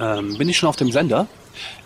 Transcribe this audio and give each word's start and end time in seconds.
Ähm, 0.00 0.38
bin 0.38 0.48
ich 0.48 0.56
schon 0.56 0.68
auf 0.68 0.76
dem 0.76 0.90
Sender? 0.90 1.26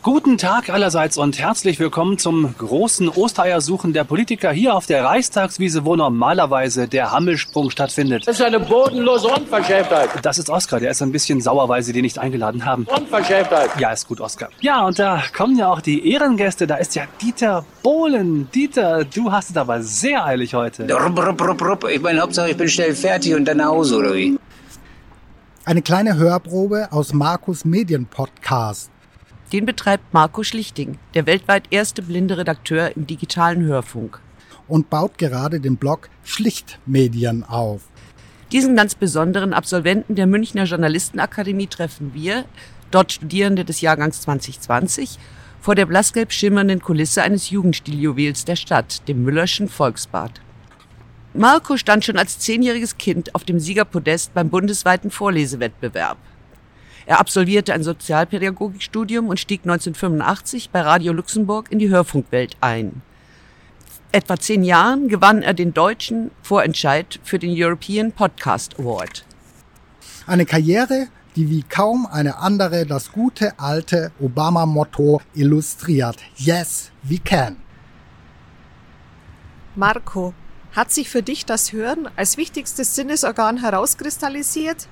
Guten 0.03 0.39
Tag 0.39 0.69
allerseits 0.69 1.17
und 1.17 1.39
herzlich 1.39 1.81
willkommen 1.81 2.19
zum 2.19 2.55
großen 2.57 3.09
Ostereiersuchen 3.09 3.93
der 3.93 4.05
Politiker 4.05 4.53
hier 4.53 4.77
auf 4.77 4.87
der 4.87 5.03
Reichstagswiese, 5.03 5.85
wo 5.85 5.97
normalerweise 5.97 6.87
der 6.87 7.11
Hammelsprung 7.11 7.71
stattfindet. 7.71 8.29
Das 8.29 8.39
ist 8.39 8.45
eine 8.45 8.61
bodenlose 8.61 9.29
Unverschämtheit. 9.29 10.11
Das 10.23 10.39
ist 10.39 10.51
Oskar, 10.51 10.79
der 10.79 10.91
ist 10.91 11.03
ein 11.03 11.11
bisschen 11.11 11.41
sauer, 11.41 11.69
weil 11.69 11.83
Sie 11.83 11.93
den 11.93 12.03
nicht 12.03 12.19
eingeladen 12.19 12.65
haben. 12.67 12.85
Unverschämtheit. 12.85 13.71
Ja, 13.81 13.91
ist 13.91 14.07
gut, 14.07 14.21
Oskar. 14.21 14.51
Ja, 14.61 14.87
und 14.87 14.99
da 14.99 15.23
kommen 15.35 15.59
ja 15.59 15.73
auch 15.73 15.81
die 15.81 16.13
Ehrengäste. 16.13 16.67
Da 16.67 16.77
ist 16.77 16.95
ja 16.95 17.05
Dieter 17.21 17.65
Bohlen. 17.83 18.49
Dieter, 18.55 19.05
du 19.05 19.33
hast 19.33 19.51
es 19.51 19.57
aber 19.57 19.83
sehr 19.83 20.25
eilig 20.25 20.55
heute. 20.55 20.87
Rupp, 20.93 21.19
rupp, 21.19 21.41
rupp, 21.41 21.63
rupp. 21.63 21.91
Ich 21.91 22.01
meine, 22.01 22.21
Hauptsache, 22.21 22.51
ich 22.51 22.57
bin 22.57 22.69
schnell 22.69 22.95
fertig 22.95 23.35
und 23.35 23.47
dann 23.47 23.57
nach 23.57 23.69
Hause, 23.69 23.97
oder 23.97 24.15
wie? 24.15 24.39
Eine 25.67 25.81
kleine 25.81 26.19
Hörprobe 26.19 26.93
aus 26.93 27.15
Markus 27.15 27.65
Medienpodcast. 27.65 28.91
Den 29.51 29.65
betreibt 29.65 30.13
Marco 30.13 30.43
Schlichting, 30.43 30.99
der 31.15 31.25
weltweit 31.25 31.69
erste 31.71 32.03
blinde 32.03 32.37
Redakteur 32.37 32.95
im 32.95 33.07
digitalen 33.07 33.65
Hörfunk. 33.65 34.21
Und 34.69 34.91
baut 34.91 35.17
gerade 35.17 35.61
den 35.61 35.79
Blog 35.79 36.11
Schlichtmedien 36.23 37.45
auf. 37.45 37.81
Diesen 38.53 38.77
ganz 38.77 38.95
besonderen 38.95 39.55
Absolventen 39.55 40.17
der 40.17 40.27
Münchner 40.27 40.65
Journalistenakademie 40.65 41.69
treffen 41.69 42.13
wir, 42.13 42.45
dort 42.91 43.13
Studierende 43.13 43.65
des 43.65 43.81
Jahrgangs 43.81 44.21
2020, 44.21 45.19
vor 45.63 45.75
der 45.75 45.87
blassgelb 45.87 46.31
schimmernden 46.31 46.83
Kulisse 46.83 47.23
eines 47.23 47.49
Jugendstiljuwels 47.49 48.45
der 48.45 48.57
Stadt, 48.57 49.09
dem 49.09 49.25
Müllerschen 49.25 49.71
Volksbad. 49.71 50.43
Marco 51.37 51.77
stand 51.77 52.05
schon 52.05 52.17
als 52.17 52.39
zehnjähriges 52.39 52.97
Kind 52.97 53.35
auf 53.35 53.43
dem 53.43 53.59
Siegerpodest 53.59 54.33
beim 54.35 54.51
bundesweiten 54.51 55.11
Vorlesewettbewerb. 55.11 56.17
Er 57.07 57.19
absolvierte 57.19 57.75
ein 57.75 57.83
Sozialpädagogikstudium 57.83 59.27
und 59.27 59.41
stieg 59.41 59.63
1985 59.63 60.71
bei 60.71 60.81
Radio 60.81 61.13
Luxemburg 61.13 61.73
in 61.73 61.81
die 61.81 61.89
Hörfunkwelt 61.89 62.57
ein. 62.61 63.03
Etwa 64.13 64.39
zehn 64.39 64.63
Jahren 64.63 65.09
gewann 65.09 65.43
er 65.43 65.55
den 65.55 65.75
deutschen 65.75 66.31
Vorentscheid 66.41 67.19
für 67.25 67.41
den 67.41 67.51
European 67.53 68.13
Podcast 68.13 68.79
Award. 68.79 69.25
Eine 70.29 70.47
Karriere, 70.47 71.09
die 71.35 71.51
wie 71.51 71.65
kaum 71.65 72.07
eine 72.07 72.39
andere 72.39 72.87
das 72.87 73.11
gute 73.11 73.59
alte 73.59 74.13
Obama-Motto 74.21 75.21
illustriert. 75.35 76.19
Yes, 76.37 76.93
we 77.03 77.19
can. 77.19 77.57
Marco, 79.75 80.33
hat 80.75 80.91
sich 80.91 81.09
für 81.09 81.23
dich 81.23 81.47
das 81.47 81.73
Hören 81.73 82.09
als 82.17 82.37
wichtigstes 82.37 82.95
Sinnesorgan 82.95 83.59
herauskristallisiert? 83.59 84.89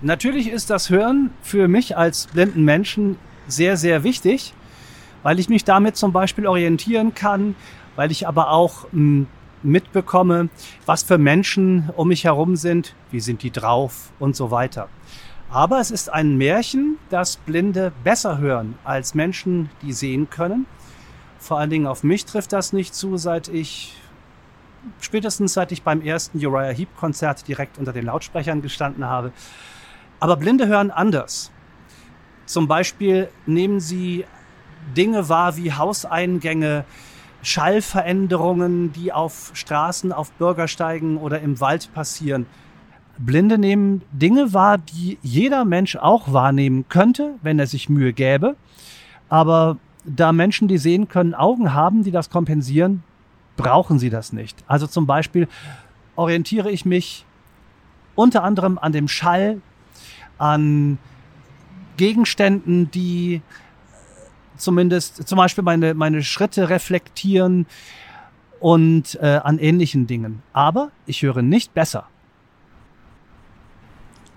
Natürlich 0.00 0.48
ist 0.48 0.70
das 0.70 0.90
Hören 0.90 1.30
für 1.42 1.68
mich 1.68 1.96
als 1.96 2.26
blinden 2.28 2.64
Menschen 2.64 3.18
sehr, 3.46 3.76
sehr 3.76 4.02
wichtig, 4.02 4.54
weil 5.22 5.38
ich 5.38 5.48
mich 5.48 5.64
damit 5.64 5.96
zum 5.96 6.12
Beispiel 6.12 6.46
orientieren 6.46 7.14
kann, 7.14 7.54
weil 7.96 8.10
ich 8.10 8.26
aber 8.26 8.50
auch 8.50 8.90
hm, 8.92 9.26
mitbekomme, 9.62 10.48
was 10.86 11.02
für 11.02 11.18
Menschen 11.18 11.90
um 11.96 12.08
mich 12.08 12.24
herum 12.24 12.56
sind, 12.56 12.94
wie 13.10 13.20
sind 13.20 13.42
die 13.42 13.50
drauf 13.50 14.12
und 14.18 14.36
so 14.36 14.50
weiter. 14.50 14.88
Aber 15.50 15.80
es 15.80 15.90
ist 15.90 16.12
ein 16.12 16.36
Märchen, 16.36 16.98
dass 17.10 17.36
Blinde 17.36 17.92
besser 18.02 18.38
hören 18.38 18.76
als 18.84 19.14
Menschen, 19.14 19.70
die 19.82 19.92
sehen 19.92 20.28
können. 20.28 20.66
Vor 21.38 21.58
allen 21.58 21.70
Dingen 21.70 21.86
auf 21.86 22.02
mich 22.02 22.24
trifft 22.24 22.52
das 22.52 22.72
nicht 22.72 22.94
zu, 22.94 23.16
seit 23.16 23.48
ich 23.48 23.94
spätestens 25.00 25.54
seit 25.54 25.72
ich 25.72 25.82
beim 25.82 26.00
ersten 26.00 26.38
Uriah 26.44 26.72
Heep 26.72 26.96
Konzert 26.96 27.46
direkt 27.46 27.78
unter 27.78 27.92
den 27.92 28.06
Lautsprechern 28.06 28.62
gestanden 28.62 29.04
habe. 29.04 29.32
Aber 30.20 30.36
Blinde 30.36 30.66
hören 30.66 30.90
anders. 30.90 31.50
Zum 32.46 32.68
Beispiel 32.68 33.28
nehmen 33.46 33.80
sie 33.80 34.24
Dinge 34.96 35.28
wahr 35.28 35.56
wie 35.56 35.72
Hauseingänge, 35.72 36.84
Schallveränderungen, 37.42 38.92
die 38.92 39.12
auf 39.12 39.50
Straßen, 39.54 40.12
auf 40.12 40.32
Bürgersteigen 40.32 41.16
oder 41.18 41.40
im 41.40 41.60
Wald 41.60 41.92
passieren. 41.94 42.46
Blinde 43.18 43.58
nehmen 43.58 44.02
Dinge 44.12 44.52
wahr, 44.52 44.78
die 44.78 45.18
jeder 45.22 45.64
Mensch 45.64 45.96
auch 45.96 46.32
wahrnehmen 46.32 46.86
könnte, 46.88 47.34
wenn 47.42 47.58
er 47.58 47.66
sich 47.66 47.88
Mühe 47.88 48.12
gäbe. 48.12 48.56
Aber 49.28 49.78
da 50.04 50.32
Menschen, 50.32 50.68
die 50.68 50.78
sehen 50.78 51.08
können, 51.08 51.34
Augen 51.34 51.72
haben, 51.72 52.02
die 52.02 52.10
das 52.10 52.28
kompensieren, 52.30 53.02
brauchen 53.56 53.98
sie 53.98 54.10
das 54.10 54.32
nicht. 54.32 54.56
Also 54.66 54.86
zum 54.86 55.06
Beispiel 55.06 55.48
orientiere 56.16 56.70
ich 56.70 56.84
mich 56.84 57.24
unter 58.14 58.44
anderem 58.44 58.78
an 58.78 58.92
dem 58.92 59.08
Schall, 59.08 59.60
an 60.38 60.98
Gegenständen, 61.96 62.90
die 62.90 63.42
zumindest 64.56 65.26
zum 65.28 65.38
Beispiel 65.38 65.64
meine, 65.64 65.94
meine 65.94 66.22
Schritte 66.22 66.68
reflektieren 66.68 67.66
und 68.60 69.18
äh, 69.20 69.40
an 69.42 69.58
ähnlichen 69.58 70.06
Dingen. 70.06 70.42
Aber 70.52 70.90
ich 71.06 71.22
höre 71.22 71.42
nicht 71.42 71.74
besser. 71.74 72.06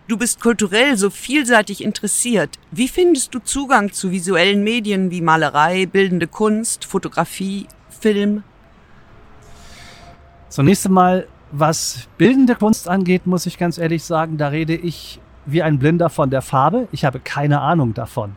Du 0.08 0.18
bist 0.18 0.40
kulturell 0.40 0.96
so 0.96 1.10
vielseitig 1.10 1.84
interessiert. 1.84 2.58
Wie 2.72 2.88
findest 2.88 3.36
du 3.36 3.40
Zugang 3.40 3.92
zu 3.92 4.12
visuellen 4.12 4.64
Medien 4.64 5.12
wie 5.12 5.22
Malerei, 5.22 5.86
bildende 5.86 6.28
Kunst, 6.28 6.86
Fotografie, 6.86 7.68
Film? 7.90 8.44
Zunächst 10.50 10.85
einmal, 10.85 11.28
was 11.52 12.08
bildende 12.18 12.56
Kunst 12.56 12.88
angeht, 12.88 13.28
muss 13.28 13.46
ich 13.46 13.58
ganz 13.58 13.78
ehrlich 13.78 14.03
sagen, 14.03 14.38
da 14.38 14.47
rede 14.47 14.75
ich 14.75 15.19
wie 15.46 15.62
ein 15.62 15.80
Blinder 15.80 16.09
von 16.09 16.30
der 16.30 16.41
Farbe. 16.41 16.88
Ich 16.91 17.06
habe 17.06 17.19
keine 17.19 17.62
Ahnung 17.62 17.94
davon. 17.94 18.35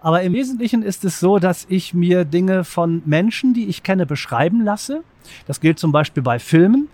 Aber 0.00 0.22
im 0.22 0.34
Wesentlichen 0.34 0.82
ist 0.82 1.04
es 1.04 1.20
so, 1.20 1.38
dass 1.38 1.66
ich 1.68 1.94
mir 1.94 2.24
Dinge 2.24 2.64
von 2.64 3.02
Menschen, 3.06 3.54
die 3.54 3.66
ich 3.68 3.82
kenne, 3.82 4.04
beschreiben 4.04 4.62
lasse. 4.62 5.02
Das 5.46 5.60
gilt 5.60 5.78
zum 5.78 5.92
Beispiel 5.92 6.22
bei 6.22 6.38
Filmen. 6.38 6.88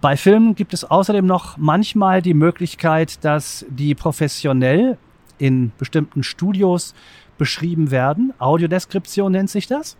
Bei 0.00 0.16
Filmen 0.16 0.54
gibt 0.54 0.72
es 0.72 0.84
außerdem 0.84 1.26
noch 1.26 1.58
manchmal 1.58 2.22
die 2.22 2.34
Möglichkeit, 2.34 3.22
dass 3.24 3.66
die 3.68 3.94
professionell 3.94 4.96
in 5.38 5.72
bestimmten 5.78 6.22
Studios 6.22 6.94
beschrieben 7.36 7.90
werden. 7.90 8.32
Audiodeskription 8.38 9.32
nennt 9.32 9.50
sich 9.50 9.66
das. 9.66 9.96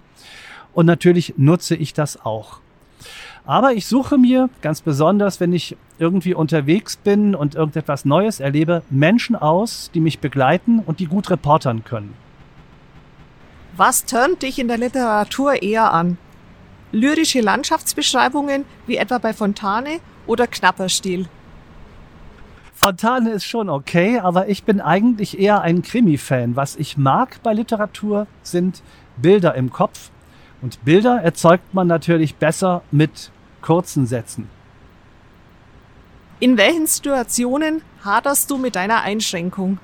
Und 0.72 0.87
natürlich 0.87 1.34
nutze 1.37 1.75
ich 1.77 1.93
das 1.93 2.25
auch. 2.25 2.61
Aber 3.45 3.73
ich 3.73 3.87
suche 3.87 4.19
mir 4.19 4.49
ganz 4.61 4.83
besonders, 4.83 5.41
wenn 5.41 5.53
ich 5.53 5.77
irgendwie 5.99 6.35
unterwegs 6.35 6.97
bin 6.97 7.35
und 7.35 7.57
irgendetwas 7.57 8.05
Neues 8.05 8.39
erlebe, 8.39 8.83
Menschen 8.89 9.35
aus, 9.35 9.91
die 9.95 10.01
mich 10.01 10.21
begleiten 10.21 10.79
und 10.79 11.01
die 11.01 11.07
gut 11.07 11.29
reportern 11.29 11.83
können. 11.83 12.15
Was 13.77 14.05
turnt 14.05 14.43
dich 14.43 14.59
in 14.59 14.69
der 14.69 14.79
Literatur 14.79 15.63
eher 15.63 15.93
an? 15.93 16.19
Lyrische 16.93 17.41
Landschaftsbeschreibungen, 17.41 18.65
wie 18.87 18.97
etwa 18.97 19.19
bei 19.19 19.33
Fontane, 19.33 19.99
oder 20.27 20.47
knapper 20.47 20.89
Stil? 20.89 21.27
Fontane 22.75 23.31
ist 23.31 23.45
schon 23.45 23.69
okay, 23.69 24.19
aber 24.19 24.49
ich 24.49 24.65
bin 24.65 24.81
eigentlich 24.81 25.39
eher 25.39 25.63
ein 25.63 25.83
Krimi-Fan. 25.83 26.55
Was 26.55 26.77
ich 26.77 26.97
mag 26.97 27.43
bei 27.43 27.55
Literatur 27.55 28.27
sind 28.43 28.83
Bilder 29.17 29.55
im 29.55 29.71
Kopf 29.71 30.11
und 30.62 30.84
Bilder 30.84 31.21
erzeugt 31.23 31.75
man 31.75 31.89
natürlich 31.89 32.37
besser 32.37 32.83
mit 32.91 33.31
kurzen 33.61 34.06
Sätzen. 34.06 34.49
In 36.41 36.56
welchen 36.56 36.87
Situationen 36.87 37.83
haderst 38.05 38.50
du 38.50 38.59
mit 38.59 38.75
deiner 38.75 39.03
Einschränkung? 39.03 39.78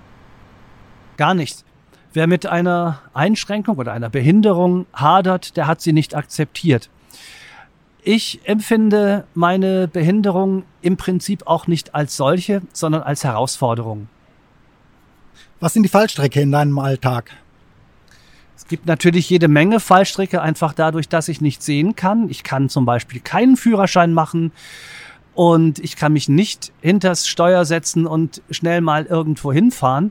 Gar 1.16 1.34
nicht. 1.34 1.64
Wer 2.12 2.26
mit 2.26 2.46
einer 2.46 3.00
Einschränkung 3.12 3.76
oder 3.76 3.92
einer 3.92 4.08
Behinderung 4.08 4.86
hadert, 4.92 5.56
der 5.56 5.66
hat 5.66 5.80
sie 5.80 5.92
nicht 5.92 6.14
akzeptiert. 6.14 6.88
Ich 8.02 8.40
empfinde 8.44 9.24
meine 9.34 9.86
Behinderung 9.86 10.64
im 10.80 10.96
Prinzip 10.96 11.46
auch 11.46 11.66
nicht 11.66 11.94
als 11.94 12.16
solche, 12.16 12.62
sondern 12.72 13.02
als 13.02 13.24
Herausforderung. 13.24 14.08
Was 15.60 15.74
sind 15.74 15.82
die 15.82 15.88
Fallstrecke 15.88 16.40
in 16.40 16.52
deinem 16.52 16.78
Alltag? 16.78 17.32
Gibt 18.66 18.86
natürlich 18.86 19.30
jede 19.30 19.46
Menge 19.46 19.78
Fallstricke, 19.78 20.42
einfach 20.42 20.72
dadurch, 20.72 21.08
dass 21.08 21.28
ich 21.28 21.40
nicht 21.40 21.62
sehen 21.62 21.94
kann. 21.94 22.28
Ich 22.28 22.42
kann 22.42 22.68
zum 22.68 22.84
Beispiel 22.84 23.20
keinen 23.20 23.56
Führerschein 23.56 24.12
machen 24.12 24.52
und 25.34 25.78
ich 25.78 25.94
kann 25.94 26.12
mich 26.12 26.28
nicht 26.28 26.72
hinters 26.80 27.28
Steuer 27.28 27.64
setzen 27.64 28.06
und 28.06 28.42
schnell 28.50 28.80
mal 28.80 29.06
irgendwo 29.06 29.52
hinfahren. 29.52 30.10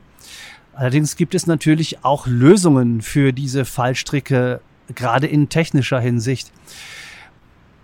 Allerdings 0.72 1.16
gibt 1.16 1.34
es 1.34 1.46
natürlich 1.46 2.04
auch 2.04 2.26
Lösungen 2.26 3.02
für 3.02 3.32
diese 3.32 3.64
Fallstricke, 3.64 4.60
gerade 4.94 5.26
in 5.26 5.48
technischer 5.48 6.00
Hinsicht. 6.00 6.52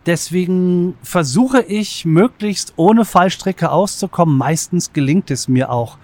Deswegen 0.06 0.96
versuche 1.02 1.62
ich 1.62 2.04
möglichst 2.04 2.74
ohne 2.76 3.04
Fallstricke 3.04 3.70
auszukommen. 3.70 4.36
Meistens 4.36 4.92
gelingt 4.92 5.30
es 5.30 5.48
mir 5.48 5.70
auch. 5.70 5.96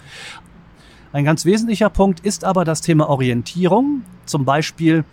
Ein 1.13 1.25
ganz 1.25 1.43
wesentlicher 1.43 1.89
Punkt 1.89 2.21
ist 2.21 2.45
aber 2.45 2.63
das 2.63 2.81
Thema 2.81 3.09
Orientierung. 3.09 4.03
Zum 4.25 4.45
Beispiel 4.45 5.03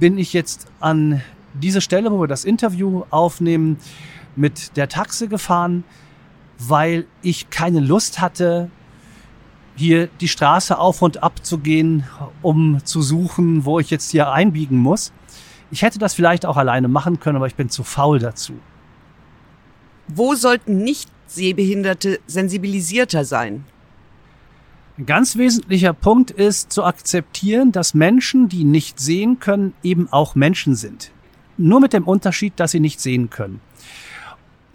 bin 0.00 0.16
ich 0.16 0.32
jetzt 0.32 0.66
an 0.80 1.20
diese 1.54 1.82
Stelle, 1.82 2.10
wo 2.10 2.20
wir 2.20 2.26
das 2.26 2.44
Interview 2.44 3.04
aufnehmen, 3.10 3.76
mit 4.34 4.76
der 4.78 4.88
Taxe 4.88 5.28
gefahren, 5.28 5.84
weil 6.58 7.06
ich 7.20 7.50
keine 7.50 7.80
Lust 7.80 8.20
hatte, 8.20 8.70
hier 9.76 10.08
die 10.20 10.28
Straße 10.28 10.78
auf 10.78 11.02
und 11.02 11.22
ab 11.22 11.44
zu 11.44 11.58
gehen, 11.58 12.04
um 12.40 12.82
zu 12.84 13.02
suchen, 13.02 13.66
wo 13.66 13.78
ich 13.78 13.90
jetzt 13.90 14.10
hier 14.10 14.32
einbiegen 14.32 14.78
muss. 14.78 15.12
Ich 15.70 15.82
hätte 15.82 15.98
das 15.98 16.14
vielleicht 16.14 16.46
auch 16.46 16.56
alleine 16.56 16.88
machen 16.88 17.20
können, 17.20 17.36
aber 17.36 17.46
ich 17.46 17.54
bin 17.54 17.68
zu 17.68 17.82
faul 17.82 18.18
dazu. 18.18 18.54
Wo 20.08 20.34
sollten 20.34 20.78
nicht 20.78 21.10
Sehbehinderte 21.26 22.20
sensibilisierter 22.26 23.24
sein? 23.24 23.64
Ein 24.98 25.06
ganz 25.06 25.38
wesentlicher 25.38 25.94
Punkt 25.94 26.30
ist 26.30 26.70
zu 26.70 26.84
akzeptieren, 26.84 27.72
dass 27.72 27.94
Menschen, 27.94 28.50
die 28.50 28.64
nicht 28.64 29.00
sehen 29.00 29.38
können, 29.40 29.72
eben 29.82 30.12
auch 30.12 30.34
Menschen 30.34 30.74
sind. 30.74 31.12
Nur 31.56 31.80
mit 31.80 31.94
dem 31.94 32.04
Unterschied, 32.04 32.52
dass 32.56 32.72
sie 32.72 32.80
nicht 32.80 33.00
sehen 33.00 33.30
können. 33.30 33.62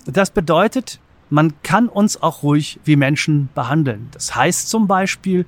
Das 0.06 0.32
bedeutet, 0.32 1.00
man 1.30 1.62
kann 1.62 1.88
uns 1.88 2.20
auch 2.20 2.42
ruhig 2.42 2.80
wie 2.84 2.96
Menschen 2.96 3.50
behandeln. 3.54 4.08
Das 4.12 4.36
heißt 4.36 4.70
zum 4.70 4.88
Beispiel, 4.88 5.46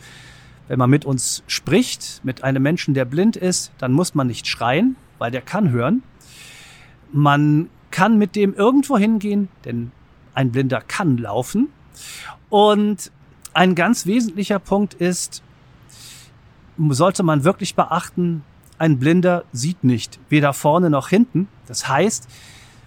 wenn 0.67 0.77
man 0.77 0.89
mit 0.91 1.03
uns 1.03 1.43
spricht, 1.47 2.21
mit 2.23 2.43
einem 2.43 2.61
Menschen, 2.61 2.93
der 2.93 3.05
blind 3.05 3.37
ist, 3.37 3.71
dann 3.79 3.91
muss 3.91 4.13
man 4.13 4.27
nicht 4.27 4.45
schreien, 4.45 4.97
weil 5.17 5.31
der 5.31 5.41
kann 5.41 5.71
hören. 5.71 6.03
Man 7.11 7.71
kann 7.89 8.19
mit 8.19 8.35
dem 8.35 8.53
irgendwo 8.53 8.99
hingehen, 8.99 9.47
denn 9.65 9.91
ein 10.35 10.51
Blinder 10.51 10.81
kann 10.81 11.17
laufen. 11.17 11.69
Und 12.49 13.11
ein 13.53 13.75
ganz 13.75 14.05
wesentlicher 14.05 14.59
Punkt 14.59 14.93
ist, 14.93 15.43
sollte 16.77 17.23
man 17.23 17.43
wirklich 17.43 17.75
beachten, 17.75 18.43
ein 18.77 18.99
Blinder 18.99 19.43
sieht 19.51 19.83
nicht, 19.83 20.19
weder 20.29 20.53
vorne 20.53 20.89
noch 20.89 21.09
hinten. 21.09 21.49
Das 21.67 21.89
heißt, 21.89 22.29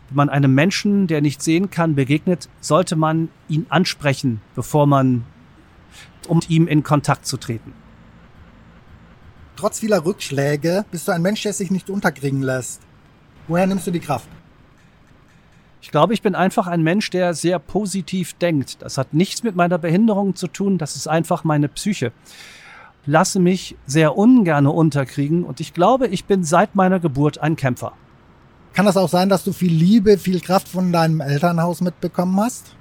wenn 0.09 0.17
man 0.17 0.31
einem 0.31 0.55
Menschen, 0.55 1.07
der 1.07 1.21
nicht 1.21 1.43
sehen 1.43 1.71
kann, 1.71 1.95
begegnet, 1.95 2.49
sollte 2.61 2.97
man 2.97 3.29
ihn 3.49 3.67
ansprechen, 3.69 4.41
bevor 4.55 4.87
man, 4.87 5.25
um 6.29 6.39
mit 6.39 6.49
ihm 6.49 6.67
in 6.67 6.83
Kontakt 6.83 7.27
zu 7.27 7.37
treten. 7.37 7.75
Trotz 9.57 9.81
vieler 9.81 10.05
Rückschläge 10.05 10.87
bist 10.91 11.07
du 11.07 11.13
ein 11.13 11.23
Mensch, 11.23 11.43
der 11.43 11.53
sich 11.53 11.71
nicht 11.71 11.91
unterkriegen 11.91 12.43
lässt. 12.43 12.81
Woher 13.49 13.67
nimmst 13.67 13.87
du 13.87 13.91
die 13.91 14.01
Kraft? 14.01 14.29
Ich 15.83 15.91
glaube, 15.91 16.15
ich 16.15 16.23
bin 16.23 16.37
einfach 16.37 16.69
ein 16.69 16.83
Mensch, 16.83 17.11
der 17.11 17.35
sehr 17.35 17.59
positiv 17.59 18.35
denkt. 18.35 18.81
Das 18.81 18.99
hat 18.99 19.13
nichts 19.13 19.43
mit 19.43 19.57
meiner 19.57 19.79
Behinderung 19.79 20.37
zu 20.37 20.47
tun, 20.47 20.79
das 20.79 20.95
ist 20.95 21.09
einfach 21.09 21.43
meine 21.43 21.69
Psyche. 21.69 22.13
Lasse 23.05 23.41
mich 23.41 23.77
sehr 23.85 24.17
ungerne 24.17 24.71
unterkriegen 24.71 25.43
und 25.43 25.59
ich 25.59 25.75
glaube, 25.75 26.07
ich 26.07 26.25
bin 26.25 26.45
seit 26.45 26.77
meiner 26.77 27.01
Geburt 27.01 27.39
ein 27.39 27.57
Kämpfer. 27.57 27.95
Kann 28.75 28.87
das 28.87 28.97
auch 28.97 29.09
sein, 29.09 29.29
dass 29.29 29.43
du 29.43 29.53
viel 29.53 29.73
Liebe, 29.73 30.19
viel 30.19 30.41
Kraft 30.41 30.69
von 30.69 30.93
deinem 30.93 31.21
Elternhaus 31.21 31.81
mitbekommen 31.81 32.39
hast? 32.41 32.77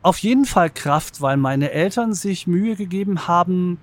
Auf 0.00 0.16
jeden 0.18 0.46
Fall 0.46 0.70
Kraft, 0.70 1.20
weil 1.20 1.36
meine 1.36 1.72
Eltern 1.72 2.14
sich 2.14 2.46
Mühe 2.46 2.74
gegeben 2.74 3.28
haben, 3.28 3.76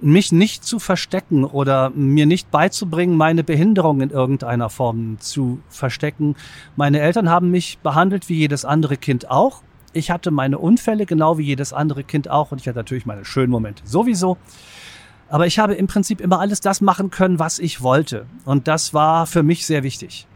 mich 0.00 0.32
nicht 0.32 0.64
zu 0.64 0.78
verstecken 0.78 1.44
oder 1.44 1.90
mir 1.90 2.26
nicht 2.26 2.50
beizubringen, 2.50 3.16
meine 3.16 3.44
Behinderung 3.44 4.00
in 4.00 4.10
irgendeiner 4.10 4.70
Form 4.70 5.18
zu 5.18 5.60
verstecken. 5.68 6.36
Meine 6.76 7.00
Eltern 7.00 7.28
haben 7.28 7.50
mich 7.50 7.78
behandelt 7.78 8.28
wie 8.28 8.36
jedes 8.36 8.64
andere 8.64 8.96
Kind 8.96 9.30
auch. 9.30 9.62
Ich 9.92 10.10
hatte 10.10 10.30
meine 10.30 10.58
Unfälle 10.58 11.06
genau 11.06 11.38
wie 11.38 11.44
jedes 11.44 11.72
andere 11.72 12.04
Kind 12.04 12.28
auch 12.30 12.52
und 12.52 12.60
ich 12.60 12.68
hatte 12.68 12.78
natürlich 12.78 13.06
meine 13.06 13.24
schönen 13.24 13.50
Momente 13.50 13.82
sowieso. 13.86 14.36
Aber 15.28 15.46
ich 15.46 15.58
habe 15.58 15.74
im 15.74 15.86
Prinzip 15.86 16.20
immer 16.20 16.40
alles 16.40 16.60
das 16.60 16.80
machen 16.80 17.10
können, 17.10 17.38
was 17.38 17.58
ich 17.58 17.82
wollte. 17.82 18.26
Und 18.44 18.68
das 18.68 18.94
war 18.94 19.26
für 19.26 19.42
mich 19.42 19.66
sehr 19.66 19.82
wichtig. 19.82 20.26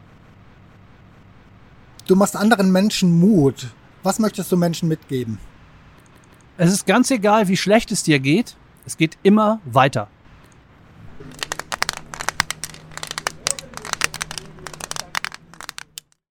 Du 2.06 2.16
machst 2.16 2.36
anderen 2.36 2.72
Menschen 2.72 3.18
Mut. 3.18 3.68
Was 4.02 4.18
möchtest 4.18 4.50
du 4.50 4.56
Menschen 4.56 4.88
mitgeben? 4.88 5.38
Es 6.58 6.72
ist 6.72 6.86
ganz 6.86 7.10
egal, 7.10 7.48
wie 7.48 7.56
schlecht 7.56 7.92
es 7.92 8.02
dir 8.02 8.18
geht. 8.18 8.56
Es 8.84 8.96
geht 8.96 9.16
immer 9.22 9.60
weiter. 9.64 10.08